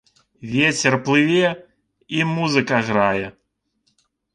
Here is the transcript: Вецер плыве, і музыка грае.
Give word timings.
Вецер 0.53 0.93
плыве, 1.09 1.51
і 2.19 2.27
музыка 2.35 2.85
грае. 2.93 3.27